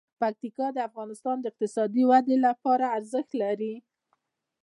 پکتیکا 0.21 0.67
د 0.73 0.77
افغانستان 0.89 1.35
د 1.39 1.45
اقتصادي 1.51 2.03
ودې 2.09 2.37
لپاره 2.47 2.85
ارزښت 2.97 3.31
لري. 3.41 3.73